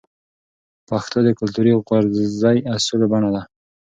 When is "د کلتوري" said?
1.23-1.73